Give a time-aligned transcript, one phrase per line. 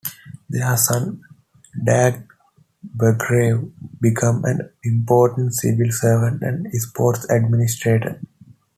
[0.49, 1.21] Their son
[1.85, 2.23] Dag
[2.97, 8.19] Berggrav became an important civil servant and sports administrator.